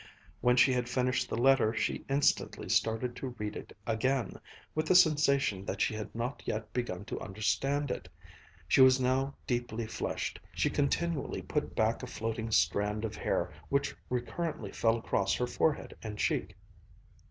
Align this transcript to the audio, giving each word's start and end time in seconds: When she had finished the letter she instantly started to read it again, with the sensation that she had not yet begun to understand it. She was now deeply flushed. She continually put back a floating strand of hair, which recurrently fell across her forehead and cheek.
When 0.39 0.55
she 0.55 0.73
had 0.73 0.89
finished 0.89 1.29
the 1.29 1.37
letter 1.37 1.75
she 1.75 2.05
instantly 2.09 2.67
started 2.69 3.15
to 3.17 3.35
read 3.37 3.55
it 3.55 3.77
again, 3.85 4.33
with 4.73 4.87
the 4.87 4.95
sensation 4.95 5.63
that 5.65 5.79
she 5.79 5.93
had 5.93 6.15
not 6.15 6.41
yet 6.43 6.73
begun 6.73 7.05
to 7.05 7.19
understand 7.21 7.91
it. 7.91 8.09
She 8.67 8.81
was 8.81 8.99
now 8.99 9.35
deeply 9.45 9.85
flushed. 9.85 10.39
She 10.55 10.71
continually 10.71 11.43
put 11.43 11.75
back 11.75 12.01
a 12.01 12.07
floating 12.07 12.49
strand 12.49 13.05
of 13.05 13.15
hair, 13.15 13.53
which 13.69 13.95
recurrently 14.09 14.71
fell 14.71 14.97
across 14.97 15.35
her 15.35 15.45
forehead 15.45 15.95
and 16.01 16.17
cheek. 16.17 16.55